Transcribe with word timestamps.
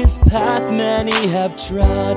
this 0.00 0.18
path 0.18 0.70
many 0.72 1.28
have 1.28 1.56
trod. 1.56 2.16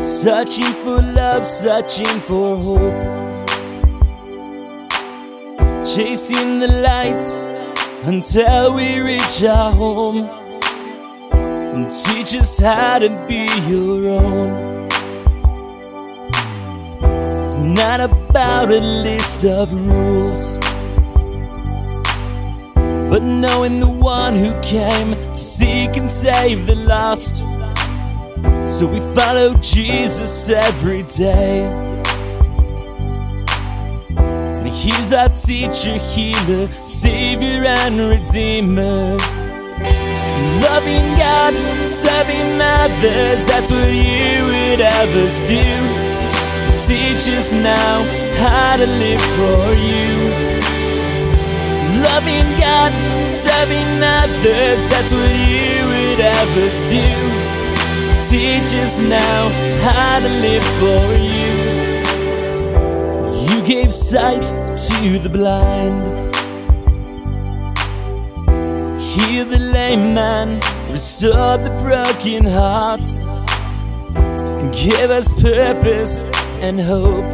Searching 0.00 0.72
for 0.82 1.00
love, 1.00 1.46
searching 1.46 2.18
for 2.28 2.56
hope. 2.56 3.28
Chasing 5.86 6.58
the 6.58 6.68
light 6.68 7.22
until 8.04 8.74
we 8.74 9.00
reach 9.00 9.44
our 9.44 9.72
home. 9.72 10.28
And 11.32 11.88
teach 11.88 12.34
us 12.34 12.58
how 12.58 12.98
to 12.98 13.10
be 13.28 13.46
your 13.68 14.08
own. 14.08 14.88
It's 17.42 17.56
not 17.56 18.00
about 18.00 18.70
a 18.70 18.80
list 18.80 19.44
of 19.44 19.72
rules 19.72 20.58
but 23.12 23.22
knowing 23.22 23.78
the 23.78 23.86
one 23.86 24.34
who 24.34 24.58
came 24.62 25.10
to 25.10 25.36
seek 25.36 25.98
and 25.98 26.10
save 26.10 26.66
the 26.66 26.74
lost. 26.74 27.40
So 28.66 28.86
we 28.86 29.00
follow 29.14 29.52
Jesus 29.56 30.48
every 30.48 31.02
day. 31.02 31.60
And 34.16 34.66
He's 34.66 35.12
our 35.12 35.28
teacher, 35.28 35.98
healer, 35.98 36.72
savior, 36.86 37.66
and 37.66 38.00
redeemer. 38.00 39.18
Loving 40.64 41.06
God, 41.18 41.52
serving 41.82 42.62
others, 42.62 43.44
that's 43.44 43.70
what 43.70 43.92
you 43.92 44.46
would 44.46 44.80
have 44.80 45.14
us 45.16 45.42
do. 45.42 45.68
Teach 46.86 47.28
us 47.36 47.52
now 47.52 48.04
how 48.38 48.78
to 48.78 48.86
live 48.86 49.20
for 49.36 49.74
you 49.74 50.62
loving 52.02 52.58
God, 52.58 52.92
serving 53.24 54.02
others, 54.02 54.86
that's 54.88 55.12
what 55.12 55.30
you 55.30 55.86
would 55.86 56.20
us 56.20 56.80
do. 56.82 57.52
Teach 58.28 58.74
us 58.74 59.00
now 59.00 59.48
how 59.80 60.20
to 60.20 60.28
live 60.28 60.64
for 60.80 61.04
you. 61.16 61.52
You 63.48 63.62
gave 63.66 63.92
sight 63.92 64.44
to 64.44 65.18
the 65.18 65.28
blind, 65.28 66.06
heal 69.00 69.44
the 69.44 69.58
lame 69.58 70.14
man, 70.14 70.60
restore 70.90 71.58
the 71.58 71.70
broken 71.82 72.44
heart, 72.44 73.04
give 74.72 75.10
us 75.10 75.32
purpose 75.40 76.28
and 76.60 76.80
hope. 76.80 77.30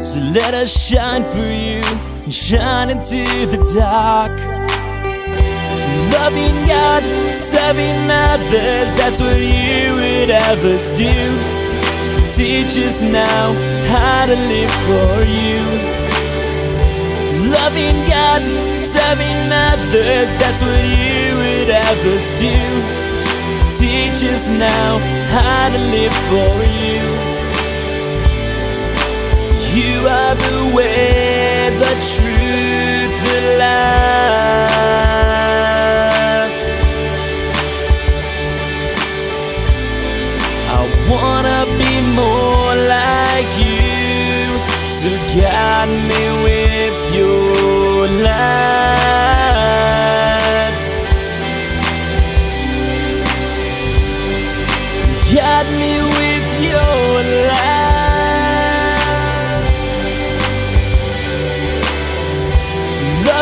So 0.00 0.20
let 0.32 0.54
us 0.54 0.88
shine 0.88 1.24
for 1.24 1.38
you 1.38 2.09
and 2.30 2.34
shine 2.36 2.90
into 2.90 3.24
the 3.46 3.58
dark. 3.74 4.30
Loving 6.12 6.54
God, 6.64 7.02
serving 7.28 8.08
others, 8.08 8.94
that's 8.94 9.20
what 9.20 9.36
you 9.36 9.94
would 9.96 10.28
have 10.28 10.64
us 10.64 10.92
do. 10.92 11.10
Teach 12.36 12.78
us 12.86 13.02
now 13.02 13.52
how 13.90 14.26
to 14.26 14.36
live 14.52 14.70
for 14.86 15.24
you. 15.26 15.60
Loving 17.50 17.98
God, 18.06 18.42
serving 18.76 19.50
others, 19.50 20.36
that's 20.36 20.62
what 20.62 20.84
you 20.84 21.34
would 21.34 21.68
have 21.68 22.06
us 22.14 22.30
do. 22.38 22.58
Teach 23.76 24.22
us 24.30 24.48
now 24.48 24.98
how 25.34 25.68
to 25.68 25.78
live 25.78 26.14
for 26.30 26.62
you. 26.86 27.30
You 29.72 30.08
are 30.08 30.34
the 30.34 30.72
way, 30.74 30.89
truth, 32.02 33.14
the 33.24 33.40
life. 33.58 34.00
I 40.76 40.80
wanna 41.10 41.60
be 41.78 41.94
more 42.20 42.74
like 42.96 43.52
you, 43.58 44.48
so 44.96 45.10
guide 45.36 45.92
me 46.08 46.22
with 46.46 46.98
your 47.14 48.08
light. 48.26 49.60
Guide 55.34 55.70
me 55.80 55.92
with 56.16 56.48
your 56.62 57.22
light. 57.48 57.79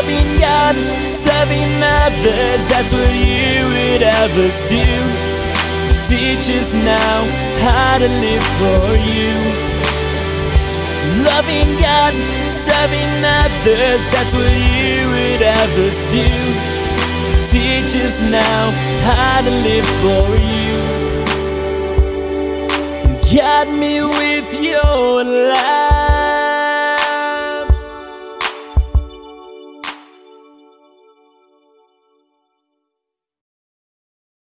Loving 0.09 0.41
God, 0.41 1.05
serving 1.05 1.83
others, 1.83 2.67
that's 2.67 2.95
what 2.95 3.13
you 3.13 3.69
would 3.69 4.03
us 4.03 4.63
do. 4.63 4.87
Teach 6.09 6.49
us 6.57 6.73
now 6.73 7.27
how 7.61 7.99
to 7.99 8.09
live 8.09 8.43
for 8.57 8.97
you. 8.97 9.35
Loving 11.23 11.77
God, 11.79 12.15
serving 12.49 13.23
others, 13.23 14.09
that's 14.09 14.33
what 14.33 14.51
you 14.51 15.09
would 15.13 15.43
us 15.43 16.03
do. 16.05 16.27
Teach 17.51 17.95
us 18.03 18.23
now 18.23 18.71
how 19.05 19.43
to 19.43 19.51
live 19.51 19.87
for 20.01 20.37
you. 20.57 20.79
Guide 23.31 23.69
me 23.79 24.01
with 24.03 24.59
your 24.63 25.23
light. 25.23 25.98